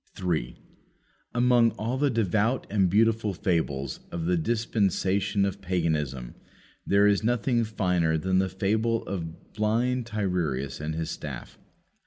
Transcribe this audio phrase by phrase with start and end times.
[0.15, 0.57] 3.
[1.35, 6.33] Among all the devout and beautiful fables of the "dispensation of paganism,"
[6.87, 11.59] there is nothing finer than the fable of blind Tiresias and his staff.